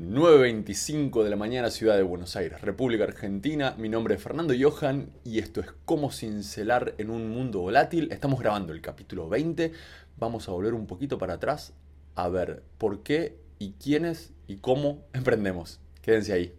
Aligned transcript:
9.25 0.00 1.22
de 1.22 1.28
la 1.28 1.36
mañana, 1.36 1.70
ciudad 1.70 1.94
de 1.94 2.02
Buenos 2.02 2.34
Aires, 2.34 2.62
República 2.62 3.04
Argentina. 3.04 3.74
Mi 3.76 3.90
nombre 3.90 4.14
es 4.14 4.22
Fernando 4.22 4.54
Johan 4.58 5.10
y 5.24 5.40
esto 5.40 5.60
es 5.60 5.66
Cómo 5.84 6.10
cincelar 6.10 6.94
en 6.96 7.10
un 7.10 7.28
mundo 7.28 7.60
volátil. 7.60 8.08
Estamos 8.10 8.40
grabando 8.40 8.72
el 8.72 8.80
capítulo 8.80 9.28
20. 9.28 9.72
Vamos 10.16 10.48
a 10.48 10.52
volver 10.52 10.72
un 10.72 10.86
poquito 10.86 11.18
para 11.18 11.34
atrás 11.34 11.74
a 12.14 12.30
ver 12.30 12.62
por 12.78 13.02
qué 13.02 13.36
y 13.58 13.72
quiénes 13.72 14.32
y 14.48 14.56
cómo 14.56 15.04
emprendemos. 15.12 15.80
Quédense 16.00 16.32
ahí. 16.32 16.54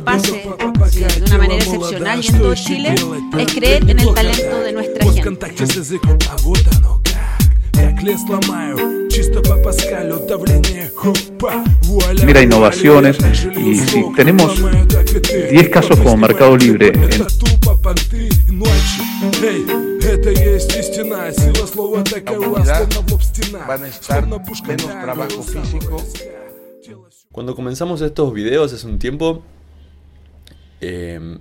Esto 0.00 0.72
pase 0.72 1.04
de 1.04 1.24
una 1.26 1.38
manera 1.38 1.62
excepcional 1.62 2.20
y 2.22 2.28
en 2.28 2.38
todo 2.38 2.54
Chile 2.54 2.94
es 3.38 3.52
creer 3.52 3.88
en 3.88 3.98
el 3.98 4.14
talento 4.14 4.60
de 4.60 4.72
nuestra 4.72 5.12
gente. 5.12 5.54
Mira 12.24 12.42
innovaciones 12.42 13.18
y 13.56 13.78
si 13.78 14.04
tenemos 14.16 14.54
10 15.50 15.68
casos 15.68 15.98
como 15.98 16.16
Mercado 16.16 16.56
Libre 16.56 16.92
en, 16.94 17.26
van 23.66 23.84
a 23.84 23.88
estar 23.88 24.26
menos 24.26 24.86
trabajo 24.86 25.42
físico. 25.42 26.02
Cuando 27.32 27.54
comenzamos 27.54 28.00
estos 28.00 28.32
videos 28.32 28.72
hace 28.72 28.86
un 28.86 28.98
tiempo, 28.98 29.42
eh, 30.80 31.38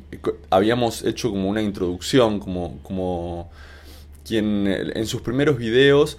habíamos 0.50 1.04
hecho 1.04 1.30
como 1.30 1.50
una 1.50 1.62
introducción, 1.62 2.40
como, 2.40 2.80
como 2.84 3.50
quien 4.26 4.68
en 4.68 5.06
sus 5.08 5.22
primeros 5.22 5.58
videos 5.58 6.18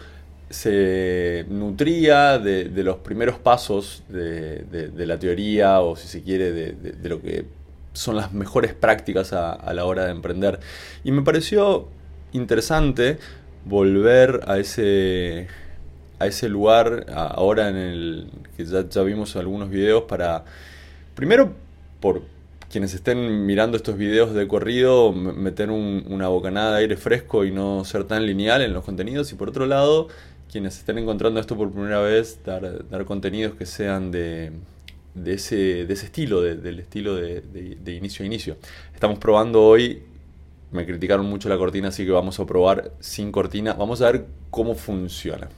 se 0.49 1.47
nutría 1.49 2.39
de, 2.39 2.69
los 2.83 2.97
primeros 2.99 3.39
pasos 3.39 4.03
de, 4.09 4.91
la 4.97 5.19
teoría 5.19 5.81
o 5.81 5.95
si 5.97 6.09
se 6.09 6.23
quiere 6.23 6.53
de, 6.53 7.09
lo 7.09 7.21
que 7.21 7.45
son 7.93 8.17
las 8.17 8.33
mejores 8.33 8.75
prácticas 8.75 9.33
a, 9.33 9.53
a 9.53 9.75
la 9.75 9.85
hora 9.85 10.07
de 10.07 10.13
emprender. 10.13 10.59
Y 11.05 11.13
me 11.13 11.23
pareció 11.23 11.89
interesante 12.33 13.19
volver 13.65 14.41
a 14.47 14.59
ese, 14.59 15.49
a 16.19 16.27
ese 16.27 16.49
lugar 16.49 17.07
ahora 17.15 17.69
en 17.69 17.77
el 17.77 18.31
que 18.57 18.65
ya, 18.65 18.89
ya 18.89 19.03
vimos 19.03 19.37
algunos 19.37 19.71
videos 19.71 20.05
para, 20.05 20.45
primero 21.15 21.53
por 22.01 22.23
quienes 22.71 22.95
estén 22.95 23.47
mirando 23.47 23.77
estos 23.77 23.97
videos 23.99 24.33
de 24.33 24.47
corrido, 24.47 25.13
meter 25.13 25.71
un- 25.71 26.05
una 26.09 26.29
bocanada 26.29 26.77
de 26.77 26.79
aire 26.83 26.97
fresco 26.97 27.45
y 27.45 27.51
no 27.51 27.85
ser 27.85 28.05
tan 28.05 28.25
lineal 28.27 28.63
en 28.63 28.73
los 28.73 28.85
contenidos. 28.85 29.33
Y 29.33 29.35
por 29.35 29.49
otro 29.49 29.67
lado, 29.67 30.09
quienes 30.51 30.79
estén 30.79 30.99
encontrando 30.99 31.41
esto 31.41 31.57
por 31.57 31.71
primera 31.73 32.01
vez, 32.01 32.41
dar, 32.45 33.05
contenidos 33.05 33.55
que 33.57 33.67
sean 33.67 34.11
de, 34.13 34.53
ese, 35.27 35.83
estilo, 35.93 36.41
de- 36.43 36.55
del 36.57 36.79
estilo 36.81 37.17
de 37.17 37.95
inicio 37.95 38.23
a 38.23 38.27
inicio. 38.27 38.57
Estamos 38.95 39.19
probando 39.19 39.63
hoy, 39.63 40.03
me 40.71 40.87
criticaron 40.87 41.27
mucho 41.27 41.49
la 41.49 41.59
cortina, 41.59 41.89
así 41.89 42.05
que 42.05 42.13
vamos 42.13 42.39
a 42.39 42.47
probar 42.47 42.93
sin 43.01 43.33
cortina. 43.33 43.73
Vamos 43.75 44.01
a 44.03 44.13
ver 44.13 44.27
cómo 44.51 44.75
funciona. 44.77 45.49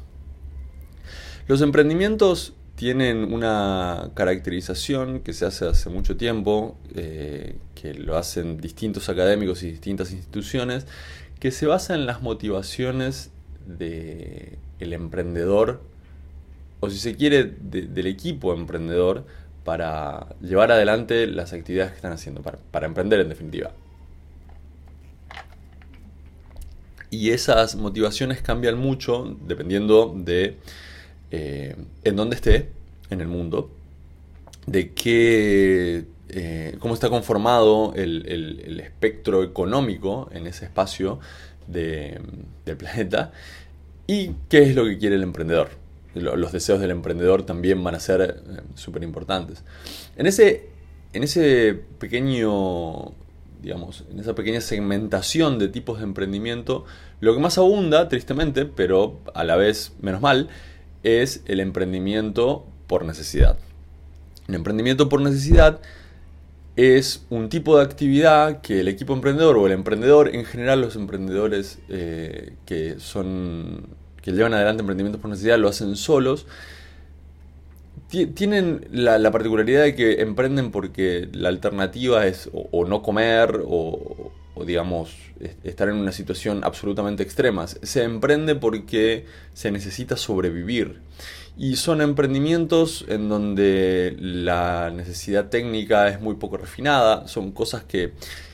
Los 1.49 1.61
emprendimientos 1.61 2.55
tienen 2.75 3.33
una 3.33 4.11
caracterización 4.15 5.21
que 5.21 5.33
se 5.33 5.45
hace 5.47 5.67
hace 5.67 5.91
mucho 5.91 6.17
tiempo, 6.17 6.77
eh, 6.95 7.57
que 7.75 7.95
lo 7.95 8.17
hacen 8.17 8.59
distintos 8.59 9.09
académicos 9.09 9.63
y 9.63 9.71
distintas 9.71 10.11
instituciones, 10.13 10.87
que 11.39 11.51
se 11.51 11.67
basa 11.67 11.95
en 11.95 12.07
las 12.07 12.23
motivaciones 12.23 13.31
del 13.67 14.59
emprendedor, 14.93 15.81
o 16.81 16.91
si 16.91 16.99
se 16.99 17.15
quiere, 17.15 17.45
de- 17.45 17.83
del 17.83 18.07
equipo 18.07 18.53
emprendedor, 18.55 19.25
para 19.65 20.35
llevar 20.41 20.73
adelante 20.73 21.27
las 21.29 21.53
actividades 21.53 21.93
que 21.93 21.97
están 21.97 22.13
haciendo, 22.13 22.43
para, 22.43 22.59
para 22.73 22.87
emprender 22.87 23.21
en 23.21 23.29
definitiva. 23.29 23.71
Y 27.11 27.31
esas 27.31 27.77
motivaciones 27.77 28.41
cambian 28.43 28.79
mucho 28.79 29.37
dependiendo 29.47 30.13
de 30.17 30.57
eh, 31.33 31.75
en 32.05 32.15
dónde 32.17 32.37
esté 32.37 32.69
en 33.11 33.21
el 33.21 33.27
mundo, 33.29 33.71
de 34.67 34.93
qué, 34.93 36.05
eh, 36.29 36.77
cómo 36.79 36.95
está 36.95 37.09
conformado 37.09 37.93
el, 37.97 38.79
espectro 38.81 39.43
económico 39.43 40.29
en 40.33 40.47
ese 40.47 40.67
espacio 40.67 41.19
de- 41.67 42.21
del 42.65 42.77
planeta 42.77 43.33
y 44.07 44.31
qué 44.49 44.63
es 44.63 44.75
lo 44.77 44.85
que 44.85 44.99
quiere 44.99 45.17
el 45.17 45.23
emprendedor. 45.25 45.71
Lo- 46.15 46.37
Los 46.37 46.53
deseos 46.53 46.81
del 46.81 46.91
emprendedor 46.91 47.45
también 47.45 47.83
van 47.83 47.95
a 47.95 48.01
ser 48.01 48.43
súper 48.75 49.03
importantes. 49.03 49.65
En 50.17 50.27
ese, 50.27 50.69
en 51.13 51.23
ese 51.25 51.75
pequeño, 51.99 53.13
digamos, 53.63 54.05
en 54.11 54.21
esa 54.21 54.35
pequeña 54.35 54.61
segmentación 54.61 55.59
de 55.59 55.69
tipos 55.69 55.99
de 55.99 56.05
emprendimiento, 56.05 56.85
lo 57.21 57.35
que 57.35 57.41
más 57.41 57.59
abunda, 57.59 58.09
tristemente, 58.09 58.65
pero 58.67 59.21
a 59.35 59.45
la 59.45 59.57
vez 59.57 59.93
menos 60.01 60.21
mal, 60.21 60.49
es 61.03 61.43
el 61.47 61.61
emprendimiento 61.61 62.67
por 62.87 63.05
necesidad. 63.05 63.59
El 64.49 64.57
emprendimiento 64.57 65.09
por 65.09 65.21
necesidad 65.21 65.81
es 66.77 67.27
un 67.31 67.49
tipo 67.49 67.77
de 67.77 67.85
actividad 67.85 68.63
que 68.63 68.81
el 68.81 68.89
equipo 68.89 69.13
emprendedor 69.13 69.57
o 69.59 69.67
el 69.67 69.73
emprendedor, 69.73 70.35
en 70.35 70.45
general 70.45 70.81
los 70.81 70.97
emprendedores 70.97 71.79
eh, 71.89 72.55
que 72.67 72.99
son 72.99 73.87
que 74.23 74.31
llevan 74.33 74.55
adelante 74.55 74.81
emprendimientos 74.83 75.21
por 75.21 75.31
necesidad 75.31 75.59
lo 75.59 75.69
hacen 75.69 75.97
solos, 75.97 76.47
ti- 78.09 78.27
tienen 78.27 78.87
la, 78.93 79.19
la 79.19 79.31
particularidad 79.31 79.83
de 79.83 79.95
que 79.95 80.21
emprenden 80.23 80.71
porque 80.71 81.29
la 81.33 81.49
alternativa 81.49 82.27
es 82.27 82.49
o, 82.53 82.69
o 82.71 82.85
no 82.87 83.03
comer 83.03 83.63
o, 83.67 84.33
o, 84.55 84.65
digamos 84.65 85.11
es- 85.41 85.57
estar 85.65 85.89
en 85.89 85.97
una 85.97 86.13
situación 86.13 86.63
absolutamente 86.65 87.23
extrema. 87.23 87.67
Se 87.67 88.03
emprende 88.05 88.55
porque 88.55 89.27
se 89.55 89.71
necesita 89.71 90.17
sobrevivir. 90.17 91.01
Y 91.57 91.77
son 91.77 92.01
emprendimientos 92.01 93.05
en 93.09 93.29
donde 93.29 94.17
la 94.19 94.91
necesidad 94.91 95.49
técnica 95.51 96.09
es 96.09 96.21
muy 96.21 96.37
poco 96.37 96.57
refinada, 96.57 97.29
son 97.29 97.53
cosas 97.53 97.85
que, 97.85 98.13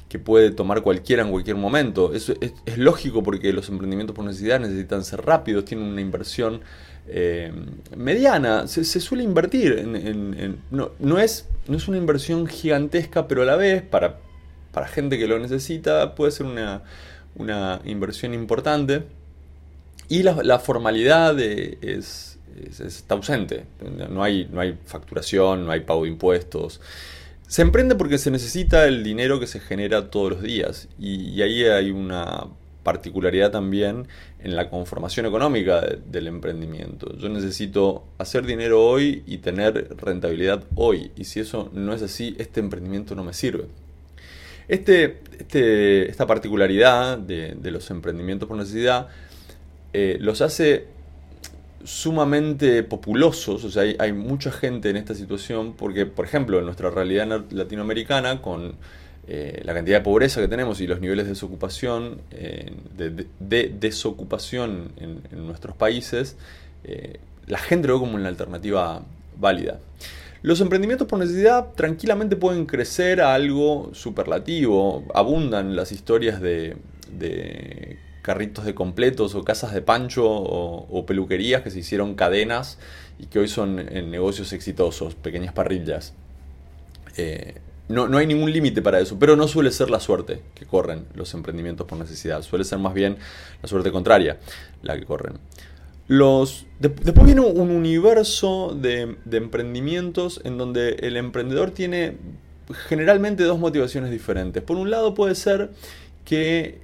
que 0.09 0.19
puede 0.19 0.50
tomar 0.50 0.82
cualquiera 0.82 1.22
en 1.22 1.31
cualquier 1.31 1.54
momento. 1.56 2.12
Es, 2.12 2.32
es 2.41 2.78
lógico 2.78 3.22
porque 3.22 3.53
los 3.53 3.69
emprendimientos 3.69 4.16
por 4.16 4.25
necesidad 4.25 4.59
necesitan 4.59 5.04
ser 5.04 5.25
rápidos, 5.25 5.65
tienen 5.65 5.86
una 5.86 6.00
inversión 6.00 6.60
eh, 7.06 7.53
mediana, 7.97 8.66
se, 8.66 8.84
suele 8.84 9.22
invertir. 9.22 9.72
En- 9.78 9.94
en- 9.97 10.56
no, 10.72 10.91
no 10.98 11.19
es, 11.20 11.47
no 11.69 11.76
es 11.76 11.86
una 11.86 11.98
inversión 11.98 12.47
gigantesca, 12.48 13.28
pero 13.28 13.42
a 13.42 13.44
la 13.44 13.54
vez, 13.56 13.82
para, 13.82 14.19
para 14.73 14.87
gente 14.89 15.19
que 15.19 15.27
lo 15.29 15.39
necesita, 15.39 16.15
puede 16.15 16.33
ser 16.33 16.47
una, 16.47 16.83
una 17.37 17.81
inversión 17.84 18.34
importante. 18.34 19.05
Y 20.09 20.23
la, 20.23 20.59
formalidad 20.59 21.39
es, 21.39 21.77
es- 21.83 22.81
está 22.81 23.15
ausente. 23.15 23.65
No 24.11 24.23
hay, 24.23 24.49
no 24.53 24.61
hay 24.61 24.78
facturación, 24.87 25.67
no 25.67 25.73
hay 25.73 25.81
pago 25.81 26.05
de 26.05 26.11
impuestos. 26.11 26.81
Se 27.47 27.62
emprende 27.62 27.95
porque 27.95 28.19
se 28.19 28.31
necesita 28.31 28.87
el 28.87 29.03
dinero 29.05 29.41
que 29.41 29.47
se 29.47 29.61
genera 29.61 30.11
todos 30.11 30.31
los 30.33 30.43
días. 30.43 30.89
Y, 30.99 31.31
y 31.31 31.43
ahí 31.43 31.65
hay 31.65 31.91
una 31.91 32.47
particularidad 32.83 33.51
también 33.51 34.09
en 34.41 34.57
la 34.57 34.71
conformación 34.71 35.27
económica 35.27 35.81
de- 35.83 35.99
del 36.11 36.27
emprendimiento. 36.27 37.15
Yo 37.19 37.28
necesito 37.28 38.05
hacer 38.19 38.47
dinero 38.47 38.83
hoy 38.84 39.23
y 39.27 39.39
tener 39.39 39.95
rentabilidad 39.99 40.65
hoy. 40.75 41.11
Y 41.17 41.25
si 41.25 41.41
eso 41.41 41.71
no 41.75 41.93
es 41.93 42.03
así, 42.03 42.34
este 42.39 42.61
emprendimiento 42.61 43.15
no 43.15 43.25
me 43.25 43.34
sirve. 43.34 43.67
Este, 44.69 45.21
este- 45.39 46.10
esta 46.10 46.27
particularidad 46.27 47.19
de, 47.19 47.57
los 47.71 47.91
emprendimientos 47.91 48.48
por 48.48 48.57
necesidad 48.59 49.09
eh, 49.92 50.19
los 50.21 50.42
hace 50.42 50.84
sumamente 51.84 52.83
populosos, 52.83 53.65
o 53.65 53.71
sea, 53.71 53.84
hay, 53.98 54.13
mucha 54.13 54.51
gente 54.51 54.91
en 54.91 54.97
esta 54.97 55.15
situación 55.15 55.72
porque, 55.75 56.04
por 56.07 56.25
ejemplo, 56.27 56.59
en 56.59 56.66
nuestra 56.66 56.91
realidad 56.91 57.45
latinoamericana, 57.51 58.42
con 58.42 58.75
eh, 59.27 59.63
la 59.65 59.72
cantidad 59.75 59.98
de 59.98 60.04
pobreza 60.04 60.41
que 60.41 60.48
tenemos 60.48 60.81
y 60.81 60.87
los 60.87 61.01
niveles 61.01 61.25
de 61.27 61.31
desocupación, 61.31 62.21
eh, 62.33 62.72
de, 62.97 63.10
de- 63.10 63.27
de 63.41 63.75
desocupación 63.81 64.91
en, 64.98 65.22
en 65.33 65.47
nuestros 65.47 65.77
países, 65.77 66.37
la 67.47 67.59
gente 67.59 67.89
lo 67.89 67.95
ve 67.95 68.01
como 68.01 68.16
una 68.16 68.28
alternativa 68.28 69.03
válida. 69.39 69.78
Los 70.43 70.61
emprendimientos 70.61 71.09
por 71.09 71.19
necesidad 71.19 71.73
tranquilamente 71.75 72.37
pueden 72.37 72.67
crecer 72.67 73.21
a 73.21 73.35
algo 73.35 73.91
superlativo. 73.93 75.05
Abundan 75.13 75.75
las 75.75 75.91
historias 75.91 76.41
de, 76.41 76.77
carritos 78.23 78.65
de 78.65 78.75
completos 78.75 79.35
o 79.35 79.43
casas 79.43 79.75
de 79.75 79.83
pancho 79.83 80.25
o, 80.29 81.07
peluquerías 81.07 81.63
que 81.63 81.71
se 81.71 81.81
hicieron 81.81 82.15
cadenas 82.15 82.79
y 83.19 83.27
que 83.27 83.41
hoy 83.41 83.49
son 83.49 83.81
en 83.81 84.11
negocios 84.11 84.53
exitosos, 84.53 85.17
pequeñas 85.17 85.53
parrillas. 85.53 86.15
Eh, 87.17 87.57
no, 87.89 88.07
no 88.07 88.19
hay 88.19 88.27
ningún 88.27 88.53
límite 88.53 88.81
para 88.81 89.01
eso, 89.01 89.19
pero 89.19 89.35
no 89.35 89.49
suele 89.49 89.73
ser 89.73 89.91
la 89.91 89.99
suerte 89.99 90.43
que 90.55 90.67
corren 90.67 91.07
los 91.15 91.35
emprendimientos 91.35 91.87
por 91.87 91.99
necesidad, 91.99 92.43
suele 92.43 92.65
ser 92.65 92.79
más 92.79 92.95
bien 92.95 93.17
la 93.63 93.69
suerte 93.69 93.91
contraria 93.91 94.39
la 94.83 94.97
que 94.97 95.05
corren. 95.05 95.39
Los, 96.09 96.65
después 96.81 97.27
viene 97.27 97.43
un 97.43 97.71
universo 97.71 98.75
de, 98.75 99.16
emprendimientos 99.31 100.41
en 100.43 100.57
donde 100.57 100.97
el 101.01 101.19
emprendedor 101.19 101.71
tiene 101.71 102.16
generalmente 102.89 103.45
dos 103.45 103.59
motivaciones 103.59 104.10
diferentes. 104.10 104.63
Por 104.63 104.78
un 104.78 104.91
lado 104.91 105.13
puede 105.13 105.34
ser 105.34 105.71
que 106.25 106.78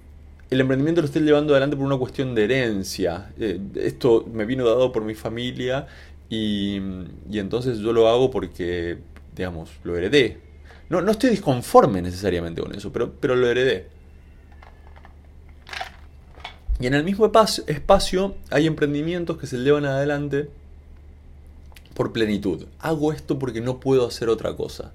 el 0.51 0.61
emprendimiento 0.61 1.01
lo 1.01 1.07
esté 1.07 1.21
llevando 1.21 1.55
adelante 1.55 1.75
por 1.75 1.87
una 1.87 1.97
cuestión 1.97 2.35
de 2.35 2.45
herencia. 2.45 3.33
Eh, 3.39 3.59
esto 3.77 4.27
me 4.31 4.45
vino 4.45 4.67
dado 4.67 4.93
por 4.93 5.05
mi 5.05 5.15
familia 5.15 5.87
y, 6.29 6.81
y, 7.31 7.39
entonces 7.39 7.79
yo 7.79 7.95
lo 7.95 8.09
hago 8.09 8.31
porque, 8.31 8.99
digamos, 9.35 9.71
lo 9.85 9.97
heredé. 9.97 10.39
No, 10.91 11.01
no 11.01 11.11
estoy 11.11 11.31
disconforme 11.31 12.03
necesariamente 12.03 12.61
con 12.61 12.75
eso, 12.75 12.93
pero, 12.93 13.15
pero 13.19 13.37
lo 13.37 13.49
heredé. 13.49 13.89
Y 16.81 16.87
en 16.87 16.95
el 16.95 17.05
mismo 17.05 17.31
espacio 17.67 18.35
hay 18.51 18.67
emprendimientos 18.67 19.39
que 19.39 19.47
se 19.47 19.59
llevan 19.59 19.85
adelante 19.85 20.49
por 21.95 22.13
plenitud. 22.13 22.67
Hago 22.81 23.13
esto 23.13 23.39
porque 23.39 23.61
no 23.61 23.81
puedo 23.81 24.07
hacer 24.07 24.29
otra 24.29 24.55
cosa. 24.57 24.93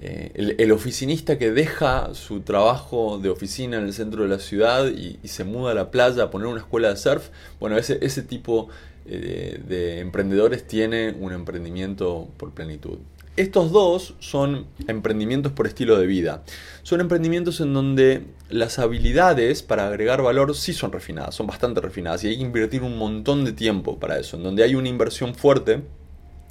Eh, 0.00 0.54
el, 0.58 0.70
oficinista 0.70 1.38
que 1.38 1.50
deja 1.50 2.14
su 2.14 2.40
trabajo 2.42 3.18
de 3.18 3.30
oficina 3.30 3.78
en 3.78 3.84
el 3.84 3.92
centro 3.92 4.22
de 4.22 4.28
la 4.28 4.38
ciudad 4.38 4.86
y, 4.86 5.18
se 5.26 5.42
muda 5.42 5.72
a 5.72 5.74
la 5.74 5.90
playa 5.90 6.24
a 6.24 6.30
poner 6.30 6.46
una 6.46 6.60
escuela 6.60 6.90
de 6.90 6.96
surf, 6.96 7.30
bueno, 7.58 7.76
ese, 7.76 7.98
ese 8.02 8.22
tipo 8.22 8.68
eh, 9.06 9.60
de 9.66 9.98
emprendedores 9.98 10.66
tiene 10.68 11.16
un 11.18 11.32
emprendimiento 11.32 12.28
por 12.36 12.52
plenitud. 12.52 12.98
Estos 13.38 13.70
dos 13.70 14.16
son 14.18 14.66
emprendimientos 14.88 15.52
por 15.52 15.68
estilo 15.68 15.96
de 15.96 16.08
vida. 16.08 16.42
Son 16.82 17.00
emprendimientos 17.00 17.60
en 17.60 17.72
donde 17.72 18.24
las 18.50 18.80
habilidades 18.80 19.62
para 19.62 19.86
agregar 19.86 20.22
valor 20.22 20.56
sí 20.56 20.72
son 20.72 20.90
refinadas, 20.90 21.36
son 21.36 21.46
bastante 21.46 21.80
refinadas 21.80 22.24
y 22.24 22.26
hay 22.26 22.36
que 22.36 22.42
invertir 22.42 22.82
un 22.82 22.98
montón 22.98 23.44
de 23.44 23.52
tiempo 23.52 24.00
para 24.00 24.18
eso, 24.18 24.36
en 24.36 24.42
donde 24.42 24.64
hay 24.64 24.74
una 24.74 24.88
inversión 24.88 25.36
fuerte, 25.36 25.82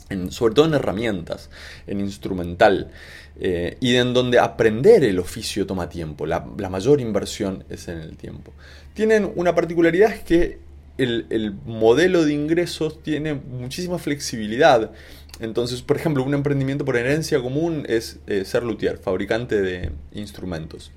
en, 0.07 0.31
sobre 0.31 0.56
todo 0.56 0.66
en 0.66 0.75
herramientas, 0.75 1.50
en 1.88 2.00
instrumental, 2.00 2.90
eh, 3.38 3.75
y 3.81 3.98
en 3.98 4.13
donde 4.13 4.40
aprender 4.40 5.04
el 5.04 5.19
oficio 5.19 5.68
toma 5.68 5.90
tiempo, 5.90 6.25
la, 6.25 6.40
mayor 6.40 7.01
inversión 7.01 7.66
es 7.69 7.90
en 7.90 7.98
el 7.98 8.16
tiempo. 8.16 8.54
Tienen 8.94 9.30
una 9.36 9.54
particularidad 9.54 10.13
es 10.13 10.24
que 10.24 10.60
el, 10.98 11.54
modelo 11.66 12.24
de 12.24 12.33
ingresos 12.33 13.04
tiene 13.04 13.33
muchísima 13.33 14.00
flexibilidad. 14.00 14.92
Entonces, 15.39 15.81
por 15.81 15.98
ejemplo, 15.98 16.24
un 16.24 16.34
emprendimiento 16.34 16.86
por 16.86 16.98
herencia 16.98 17.42
común 17.42 17.86
es 17.88 18.19
eh, 18.28 18.44
ser 18.45 18.63
luthier, 18.63 18.98
fabricante 18.98 19.62
de 19.62 19.92
instrumentos. 20.13 20.92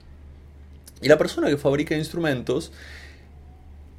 Y 1.03 1.09
la 1.09 1.19
persona 1.19 1.49
que 1.49 1.57
fabrica 1.57 1.97
instrumentos 1.97 2.73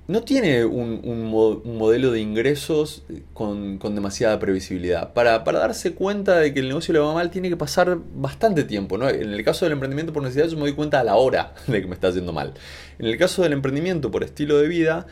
no 0.07 0.23
tiene 0.23 0.65
un, 0.65 1.31
modelo 1.63 2.11
de 2.11 2.19
ingresos 2.19 3.03
con, 3.33 3.79
demasiada 3.79 4.39
previsibilidad. 4.39 5.13
Para, 5.13 5.39
darse 5.39 5.93
cuenta 5.93 6.37
de 6.37 6.53
que 6.53 6.59
el 6.59 6.67
negocio 6.67 6.93
le 6.93 6.99
va 6.99 7.13
mal, 7.13 7.31
tiene 7.31 7.49
que 7.49 7.55
pasar 7.55 7.97
bastante 8.15 8.63
tiempo. 8.63 8.95
En 8.95 9.33
el 9.33 9.43
caso 9.43 9.65
del 9.65 9.73
emprendimiento 9.73 10.11
por 10.11 10.23
necesidad, 10.23 10.47
yo 10.47 10.57
me 10.57 10.63
doy 10.63 10.73
cuenta 10.73 10.99
a 10.99 11.03
la 11.03 11.15
hora 11.15 11.53
de 11.67 11.81
que 11.81 11.87
me 11.87 11.93
está 11.93 12.09
haciendo 12.09 12.33
mal. 12.33 12.53
En 12.99 13.05
el 13.05 13.17
caso 13.17 13.41
del 13.41 13.53
emprendimiento 13.53 14.11
por 14.11 14.23
estilo 14.23 14.57
de 14.57 14.67
vida, 14.67 15.07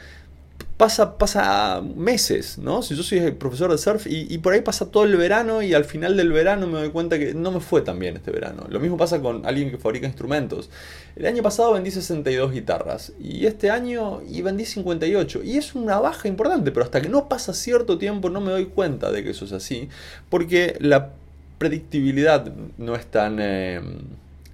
pasa, 0.79 1.17
pasa 1.17 1.81
meses, 1.81 2.57
¿no? 2.57 2.81
Si 2.81 2.95
yo 2.95 3.03
soy 3.03 3.31
profesor 3.31 3.69
de 3.69 3.77
surf 3.77 4.07
y, 4.07 4.37
por 4.37 4.53
ahí 4.53 4.61
pasa 4.61 4.89
todo 4.89 5.03
el 5.03 5.17
verano 5.17 5.61
y 5.61 5.73
al 5.73 5.83
final 5.83 6.15
del 6.15 6.31
verano 6.31 6.67
me 6.67 6.79
doy 6.79 6.89
cuenta 6.89 7.19
que 7.19 7.33
no 7.33 7.51
me 7.51 7.59
fue 7.59 7.81
tan 7.81 7.99
bien 7.99 8.15
este 8.15 8.31
verano. 8.31 8.65
Lo 8.69 8.79
mismo 8.79 8.95
pasa 8.95 9.19
con 9.19 9.45
alguien 9.45 9.71
que 9.71 9.77
fabrica 9.77 10.07
instrumentos. 10.07 10.69
El 11.17 11.25
año 11.25 11.43
pasado 11.43 11.73
vendí 11.73 11.91
62 11.91 12.53
guitarras 12.53 13.11
y 13.19 13.45
este 13.45 13.71
año 13.71 14.21
vendí 14.41 14.63
58. 14.63 15.43
Y 15.43 15.57
es 15.57 15.75
una 15.75 15.99
baja 15.99 16.29
importante, 16.29 16.71
pero 16.71 16.85
hasta 16.85 17.01
que 17.01 17.09
no 17.09 17.27
pasa 17.27 17.53
cierto 17.53 17.97
tiempo 17.97 18.29
no 18.29 18.39
me 18.39 18.51
doy 18.51 18.67
cuenta 18.67 19.11
de 19.11 19.21
que 19.21 19.31
eso 19.31 19.43
es 19.43 19.51
así, 19.51 19.89
porque 20.29 20.77
la 20.79 21.09
predictibilidad 21.57 22.53
no 22.77 22.95
es 22.95 23.05
tan 23.05 23.39
eh, 23.41 23.81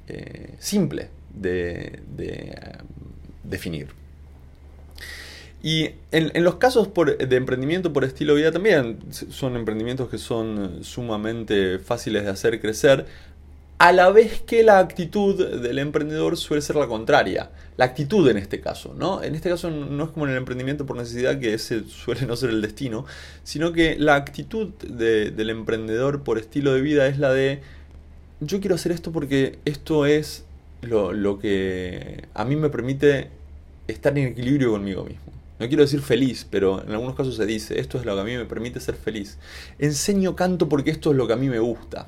eh, 0.07 0.55
simple 0.57 1.09
de, 1.35 1.99
de 2.17 2.29
eh, 2.29 2.77
definir. 3.43 4.04
Y 5.65 5.89
en, 6.11 6.43
los 6.43 6.57
casos 6.57 6.91
de 6.93 7.35
emprendimiento 7.35 7.91
por 7.91 8.03
estilo 8.03 8.35
de 8.35 8.41
vida 8.41 8.51
también 8.51 8.99
son 9.09 9.55
emprendimientos 9.55 10.09
que 10.09 10.19
son 10.19 10.83
sumamente 10.83 11.79
fáciles 11.79 12.23
de 12.23 12.29
hacer 12.29 12.61
crecer, 12.61 13.07
a 13.79 13.91
la 13.91 14.11
vez 14.11 14.43
que 14.43 14.61
la 14.61 14.77
actitud 14.77 15.59
del 15.59 15.79
emprendedor 15.79 16.37
suele 16.37 16.61
ser 16.61 16.75
la 16.75 16.85
contraria. 16.85 17.49
La 17.77 17.85
actitud 17.85 18.29
en 18.29 18.37
este 18.37 18.61
caso, 18.61 18.93
¿no? 18.95 19.23
En 19.23 19.33
este 19.33 19.49
caso 19.49 19.71
no 19.71 20.03
es 20.03 20.11
como 20.11 20.27
en 20.27 20.33
el 20.33 20.37
emprendimiento 20.37 20.85
por 20.85 20.97
necesidad, 20.97 21.39
que 21.39 21.55
ese 21.55 21.83
suele 21.85 22.27
no 22.27 22.35
ser 22.35 22.51
el 22.51 22.61
destino, 22.61 23.07
sino 23.43 23.73
que 23.73 23.95
la 23.97 24.13
actitud 24.13 24.67
del 24.67 25.49
emprendedor 25.49 26.21
por 26.21 26.37
estilo 26.37 26.75
de 26.75 26.81
vida 26.81 27.07
es 27.07 27.17
la 27.17 27.33
de 27.33 27.61
yo 28.39 28.59
quiero 28.59 28.75
hacer 28.75 28.91
esto 28.91 29.11
porque 29.11 29.57
esto 29.65 30.05
es 30.05 30.45
lo, 30.83 31.11
lo 31.11 31.39
que 31.39 32.25
a 32.35 32.45
mí 32.45 32.55
me 32.55 32.69
permite 32.69 33.31
estar 33.87 34.15
en 34.15 34.27
equilibrio 34.27 34.69
conmigo 34.69 35.03
mismo. 35.03 35.34
No 35.57 35.67
quiero 35.67 35.83
decir 35.83 36.01
feliz, 36.01 36.45
pero 36.49 36.83
en 36.83 36.91
algunos 36.91 37.15
casos 37.15 37.35
se 37.35 37.45
dice, 37.45 37.79
esto 37.79 37.97
es 37.97 38.05
lo 38.05 38.13
que 38.13 38.21
a 38.21 38.23
mí 38.25 38.35
me 38.35 38.45
permite 38.45 38.79
ser 38.81 38.95
feliz. 38.95 39.37
Enseño 39.79 40.35
canto 40.35 40.67
porque 40.67 40.91
esto 40.91 41.11
es 41.11 41.17
lo 41.17 41.27
que 41.27 41.33
a 41.33 41.37
mí 41.37 41.47
me 41.47 41.59
gusta. 41.59 42.07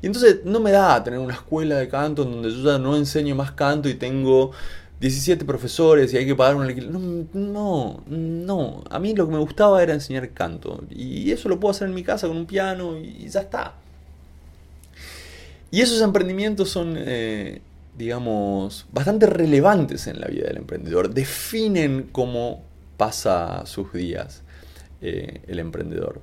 Y 0.00 0.06
entonces 0.06 0.38
no 0.44 0.60
me 0.60 0.70
da 0.70 1.04
tener 1.04 1.18
una 1.18 1.34
escuela 1.34 1.76
de 1.76 1.88
canto 1.88 2.22
en 2.22 2.32
donde 2.32 2.50
yo 2.50 2.72
ya 2.72 2.78
no 2.78 2.96
enseño 2.96 3.34
más 3.34 3.52
canto 3.52 3.90
y 3.90 3.94
tengo 3.94 4.52
17 5.00 5.44
profesores 5.44 6.14
y 6.14 6.16
hay 6.16 6.26
que 6.26 6.34
pagar 6.34 6.56
un 6.56 6.62
alquiler. 6.62 6.90
No, 6.90 7.26
no, 7.34 8.02
no. 8.06 8.84
A 8.88 8.98
mí 8.98 9.14
lo 9.14 9.26
que 9.26 9.32
me 9.32 9.40
gustaba 9.40 9.82
era 9.82 9.92
enseñar 9.92 10.30
canto. 10.30 10.82
Y 10.90 11.30
eso 11.32 11.50
lo 11.50 11.60
puedo 11.60 11.72
hacer 11.72 11.88
en 11.88 11.94
mi 11.94 12.02
casa 12.02 12.26
con 12.28 12.36
un 12.36 12.46
piano 12.46 12.96
y 12.98 13.28
ya 13.28 13.40
está. 13.40 13.74
Y 15.70 15.82
esos 15.82 16.00
emprendimientos 16.00 16.70
son, 16.70 16.94
eh, 16.96 17.60
digamos, 17.98 18.86
bastante 18.92 19.26
relevantes 19.26 20.06
en 20.06 20.20
la 20.20 20.28
vida 20.28 20.46
del 20.46 20.58
emprendedor. 20.58 21.12
Definen 21.12 22.08
cómo 22.10 22.62
pasa 22.96 23.64
sus 23.66 23.92
días 23.92 24.42
eh, 25.00 25.42
el 25.46 25.58
emprendedor. 25.58 26.20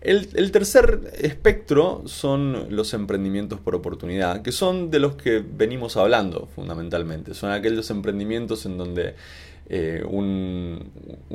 El, 0.00 0.52
tercer 0.52 1.12
espectro 1.18 2.02
son 2.06 2.68
los 2.70 2.94
emprendimientos 2.94 3.58
por 3.58 3.74
oportunidad, 3.74 4.42
que 4.42 4.52
son 4.52 4.90
de 4.90 5.00
los 5.00 5.16
que 5.16 5.40
venimos 5.40 5.96
hablando 5.96 6.48
fundamentalmente. 6.54 7.34
Son 7.34 7.50
aquellos 7.50 7.90
emprendimientos 7.90 8.66
en 8.66 8.78
donde 8.78 9.16
eh, 9.68 10.04
un, 10.08 10.92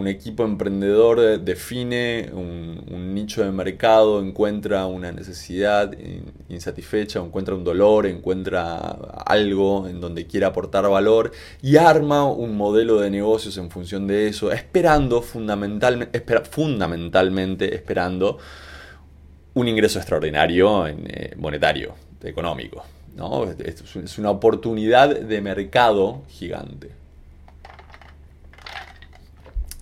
equipo 0.08 0.44
emprendedor 0.44 1.40
define 1.42 2.30
un, 2.34 3.14
nicho 3.14 3.44
de 3.44 3.52
mercado, 3.52 4.22
encuentra 4.22 4.86
una 4.88 5.12
necesidad 5.12 5.92
insatisfecha, 6.50 7.20
encuentra 7.20 7.56
un 7.56 7.64
dolor, 7.64 8.08
encuentra 8.08 8.78
algo 9.26 9.88
en 9.88 10.00
donde 10.02 10.28
quiere 10.28 10.46
aportar 10.46 10.90
valor 10.90 11.32
y 11.62 11.76
arma 11.78 12.26
un 12.26 12.56
modelo 12.58 13.00
de 13.00 13.10
negocios 13.10 13.58
en 13.58 13.70
función 13.70 14.08
de 14.08 14.28
eso, 14.28 14.52
esperando 14.52 15.22
fundamentalmente, 15.22 16.24
fundamentalmente 16.50 17.76
esperando 17.76 18.38
un 19.54 19.68
ingreso 19.68 20.00
extraordinario 20.00 20.88
en, 20.88 21.06
eh, 21.08 21.34
monetario, 21.38 21.96
económico. 22.24 22.84
¿no? 23.16 23.44
es 23.44 24.18
una 24.18 24.30
oportunidad 24.32 25.20
de 25.20 25.42
mercado 25.42 26.24
gigante. 26.30 27.01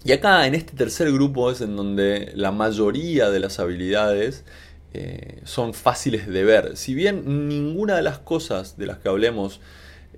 Y 0.10 0.12
acá 0.12 0.48
en 0.48 0.56
este 0.56 0.76
tercer 0.76 1.12
grupo 1.12 1.52
es 1.52 1.62
en 1.62 1.76
donde 1.76 2.32
la 2.34 2.52
mayoría 2.52 3.30
de 3.30 3.40
las 3.40 3.60
habilidades 3.60 4.44
eh, 4.92 5.40
son 5.44 5.76
fáciles 5.76 6.26
de 6.26 6.44
ver. 6.44 6.78
Si 6.78 6.96
bien 6.96 7.48
ninguna 7.48 7.96
de 7.96 8.02
las 8.02 8.18
cosas 8.18 8.76
de 8.76 8.88
las 8.88 8.98
que 8.98 9.08
hablemos 9.08 9.62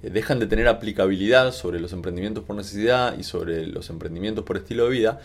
eh, 0.02 0.10
dejan 0.10 0.40
de 0.40 0.48
tener 0.48 0.70
aplicabilidad 0.70 1.52
sobre 1.52 1.82
los 1.82 1.92
emprendimientos 1.92 2.46
por 2.46 2.56
necesidad 2.56 3.18
y 3.20 3.24
sobre 3.24 3.68
los 3.68 3.90
emprendimientos 3.90 4.46
por 4.46 4.56
estilo 4.56 4.86
de 4.86 4.92
vida, 4.92 5.20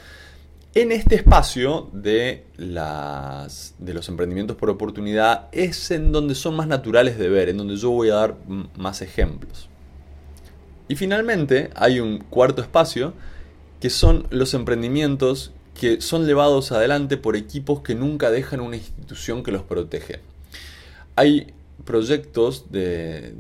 en 0.74 0.90
este 0.90 1.14
espacio 1.14 1.88
de, 1.92 2.46
las, 2.56 3.76
de 3.78 3.94
los 3.94 4.08
emprendimientos 4.08 4.56
por 4.56 4.68
oportunidad 4.68 5.46
es 5.52 5.92
en 5.92 6.10
donde 6.10 6.34
son 6.34 6.56
más 6.56 6.66
naturales 6.66 7.18
de 7.18 7.28
ver, 7.28 7.50
en 7.50 7.58
donde 7.58 7.76
yo 7.76 7.92
voy 7.92 8.10
a 8.10 8.14
dar 8.14 8.34
más 8.76 9.00
ejemplos. 9.00 9.68
Y 10.88 10.96
finalmente 10.96 11.70
hay 11.76 12.00
un 12.00 12.18
cuarto 12.18 12.62
espacio 12.62 13.14
que 13.80 13.90
son 13.90 14.26
los 14.30 14.54
emprendimientos 14.54 15.52
que 15.78 16.00
son 16.00 16.26
llevados 16.26 16.72
adelante 16.72 17.16
por 17.16 17.36
equipos 17.36 17.80
que 17.80 17.94
nunca 17.94 18.30
dejan 18.30 18.60
una 18.60 18.76
institución 18.76 19.42
que 19.42 19.52
los 19.52 19.62
protege. 19.62 20.20
Hay 21.16 21.52
proyectos 21.84 22.70
de, 22.70 23.34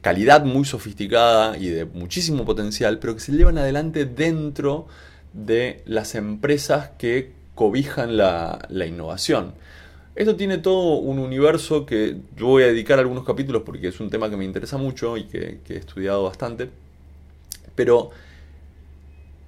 calidad 0.00 0.44
muy 0.44 0.64
sofisticada 0.64 1.58
y 1.58 1.68
de 1.68 1.84
muchísimo 1.84 2.44
potencial, 2.44 2.98
pero 2.98 3.14
que 3.14 3.20
se 3.20 3.32
llevan 3.32 3.58
adelante 3.58 4.06
dentro 4.06 4.86
de 5.34 5.82
las 5.84 6.14
empresas 6.14 6.90
que 6.98 7.32
cobijan 7.54 8.16
la, 8.16 8.66
innovación. 8.86 9.52
Esto 10.16 10.36
tiene 10.36 10.58
todo 10.58 10.96
un 10.96 11.18
universo 11.18 11.86
que 11.86 12.16
yo 12.36 12.46
voy 12.46 12.62
a 12.64 12.66
dedicar 12.66 12.98
algunos 12.98 13.24
capítulos 13.24 13.62
porque 13.64 13.88
es 13.88 14.00
un 14.00 14.10
tema 14.10 14.28
que 14.28 14.36
me 14.36 14.44
interesa 14.44 14.76
mucho 14.76 15.16
y 15.16 15.24
que, 15.24 15.60
que 15.64 15.74
he 15.74 15.78
estudiado 15.78 16.24
bastante. 16.24 16.68
Pero 17.74 18.10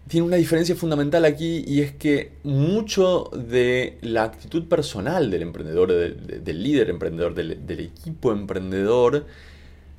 tiene 0.09 0.27
una 0.27 0.37
diferencia 0.37 0.75
fundamental 0.75 1.25
aquí 1.25 1.65
y 1.67 1.81
es 1.81 1.93
que 1.93 2.33
mucho 2.43 3.31
de 3.35 3.99
la 4.03 4.25
actitud 4.25 4.69
personal 4.69 5.31
del 5.31 5.43
emprendedor, 5.43 5.93
del 5.93 6.63
líder 6.63 6.91
emprendedor, 6.91 7.35
del, 7.35 7.81
equipo 7.81 8.33
emprendedor, 8.33 9.27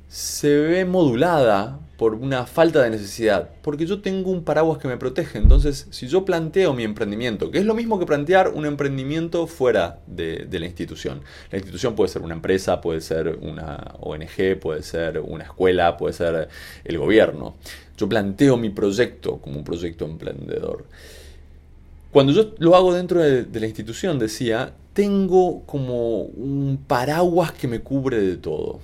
se 0.08 0.56
ve 0.56 0.84
modulada 0.84 1.80
por 2.04 2.12
una 2.12 2.44
falta 2.44 2.82
de 2.82 2.90
necesidad, 2.90 3.48
porque 3.62 3.86
yo 3.86 4.02
tengo 4.02 4.30
un 4.30 4.44
paraguas 4.44 4.76
que 4.76 4.88
me 4.88 4.98
protege. 4.98 5.38
Entonces, 5.38 5.86
si 5.88 6.06
yo 6.06 6.26
planteo 6.26 6.74
mi 6.74 6.84
emprendimiento, 6.84 7.50
que 7.50 7.56
es 7.56 7.64
lo 7.64 7.72
mismo 7.72 7.98
que 7.98 8.04
plantear 8.04 8.48
un 8.48 8.66
emprendimiento 8.66 9.46
fuera 9.46 10.00
de, 10.06 10.46
la 10.50 10.66
institución. 10.66 11.22
La 11.50 11.56
institución 11.56 11.94
puede 11.94 12.10
ser 12.10 12.20
una 12.20 12.34
empresa, 12.34 12.82
puede 12.82 13.00
ser 13.00 13.38
una 13.40 13.94
ONG, 14.00 14.58
puede 14.60 14.82
ser 14.82 15.18
una 15.18 15.44
escuela, 15.44 15.96
puede 15.96 16.12
ser 16.12 16.50
el 16.84 16.98
gobierno. 16.98 17.54
Yo 17.96 18.06
planteo 18.06 18.58
mi 18.58 18.68
proyecto 18.68 19.38
como 19.38 19.56
un 19.56 19.64
proyecto 19.64 20.04
emprendedor. 20.04 20.84
Cuando 22.12 22.34
yo 22.34 22.52
lo 22.58 22.76
hago 22.76 22.92
dentro 22.92 23.22
de, 23.22 23.46
la 23.58 23.66
institución, 23.66 24.18
decía, 24.18 24.74
tengo 24.92 25.62
como 25.62 26.18
un 26.18 26.84
paraguas 26.86 27.52
que 27.52 27.66
me 27.66 27.80
cubre 27.80 28.20
de 28.20 28.36
todo. 28.36 28.80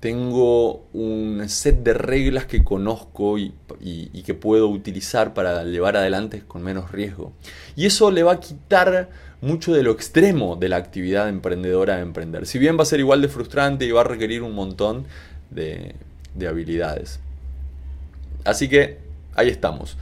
Tengo 0.00 0.86
un 0.92 1.42
set 1.48 1.82
de 1.82 1.92
reglas 1.92 2.46
que 2.46 2.62
conozco 2.62 3.38
y, 3.38 3.52
que 4.24 4.34
puedo 4.34 4.68
utilizar 4.68 5.34
para 5.34 5.64
llevar 5.64 5.96
adelante 5.96 6.42
con 6.46 6.62
menos 6.62 6.92
riesgo. 6.92 7.32
Y 7.74 7.86
eso 7.86 8.10
le 8.10 8.22
va 8.22 8.32
a 8.32 8.40
quitar 8.40 9.10
mucho 9.40 9.72
de 9.72 9.82
lo 9.82 9.92
extremo 9.92 10.56
de 10.56 10.68
la 10.68 10.76
actividad 10.76 11.28
emprendedora 11.28 11.96
de 11.96 12.02
emprender. 12.02 12.46
Si 12.46 12.58
bien 12.58 12.78
va 12.78 12.82
a 12.82 12.86
ser 12.86 13.00
igual 13.00 13.22
de 13.22 13.28
frustrante 13.28 13.86
y 13.86 13.90
va 13.90 14.02
a 14.02 14.04
requerir 14.04 14.42
un 14.42 14.54
montón 14.54 15.06
de 15.50 15.94
habilidades. 16.46 17.20
Así 18.44 18.68
que 18.68 18.98
ahí 19.34 19.48
estamos. 19.48 19.96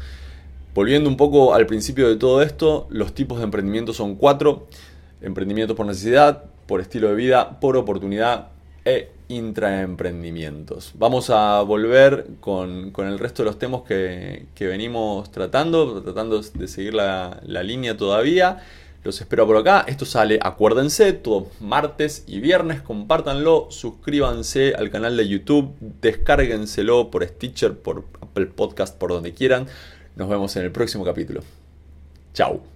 Volviendo 0.76 1.08
un 1.08 1.16
poco 1.16 1.54
al 1.54 1.66
principio 1.66 2.06
de 2.08 2.16
todo 2.16 2.42
esto, 2.42 2.86
los 2.90 3.14
tipos 3.14 3.38
de 3.38 3.44
emprendimiento 3.44 3.94
son 3.94 4.14
cuatro. 4.14 4.68
Emprendimiento 5.22 5.74
por 5.74 5.86
necesidad, 5.86 6.44
por 6.66 6.82
estilo 6.82 7.08
de 7.08 7.14
vida, 7.14 7.58
por 7.60 7.78
oportunidad 7.78 8.48
e 8.84 9.10
intraemprendimientos. 9.28 10.92
Vamos 10.94 11.30
a 11.30 11.60
volver 11.62 12.26
con, 12.40 12.92
el 12.96 13.18
resto 13.18 13.42
de 13.42 13.46
los 13.46 13.58
temas 13.58 13.82
que, 13.82 14.46
venimos 14.58 15.30
tratando, 15.30 16.02
tratando 16.02 16.40
de 16.40 16.68
seguir 16.68 16.94
la, 16.94 17.40
la 17.44 17.62
línea 17.62 17.96
todavía. 17.96 18.62
Los 19.06 19.20
espero 19.20 19.46
por 19.46 19.56
acá. 19.56 19.84
Esto 19.86 20.04
sale, 20.04 20.38
acuérdense, 20.42 21.12
todos 21.12 21.44
martes 21.60 22.24
y 22.26 22.40
viernes. 22.40 22.82
Compártanlo, 22.82 23.68
suscríbanse 23.70 24.74
al 24.74 24.90
canal 24.90 25.16
de 25.16 25.28
YouTube, 25.28 25.76
descárguenselo 26.00 27.10
por 27.10 27.24
Stitcher, 27.24 27.78
por 27.78 28.04
Apple 28.20 28.46
Podcast, 28.46 28.98
por 28.98 29.10
donde 29.10 29.32
quieran. 29.32 29.66
Nos 30.16 30.28
vemos 30.28 30.56
en 30.56 30.64
el 30.64 30.72
próximo 30.72 31.04
capítulo. 31.04 31.42
Chao. 32.34 32.75